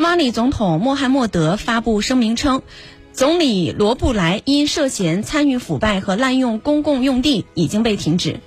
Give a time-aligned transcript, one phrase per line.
[0.00, 2.62] 马里总统穆罕默德发布声明称，
[3.12, 8.40] 总理罗布莱因涉嫌参与腐败和滥用公共用地已经被停止。